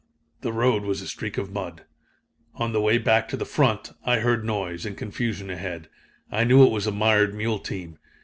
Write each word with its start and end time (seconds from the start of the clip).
The 0.41 0.51
road 0.51 0.81
was 0.81 1.03
a 1.03 1.07
streak 1.07 1.37
of 1.37 1.51
mud. 1.51 1.83
On 2.55 2.71
the 2.73 2.81
way 2.81 2.97
back 2.97 3.27
to 3.29 3.37
the 3.37 3.45
front, 3.45 3.91
I 4.03 4.17
heard 4.21 4.43
noise 4.43 4.83
and 4.83 4.97
confusion 4.97 5.51
ahead. 5.51 5.89
I 6.31 6.43
knew 6.43 6.63
it 6.65 6.71
was 6.71 6.87
a 6.87 6.91
mired 6.91 7.35
mule 7.35 7.59
team. 7.59 7.99